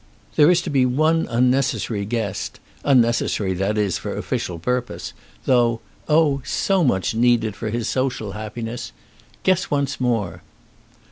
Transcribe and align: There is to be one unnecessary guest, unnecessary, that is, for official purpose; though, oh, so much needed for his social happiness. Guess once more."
There 0.35 0.49
is 0.49 0.63
to 0.63 0.71
be 0.71 0.83
one 0.83 1.27
unnecessary 1.29 2.05
guest, 2.05 2.59
unnecessary, 2.83 3.53
that 3.53 3.77
is, 3.77 3.99
for 3.99 4.17
official 4.17 4.57
purpose; 4.57 5.13
though, 5.45 5.79
oh, 6.09 6.41
so 6.43 6.83
much 6.83 7.13
needed 7.13 7.55
for 7.55 7.69
his 7.69 7.87
social 7.87 8.31
happiness. 8.31 8.93
Guess 9.43 9.69
once 9.69 9.99
more." 10.01 10.41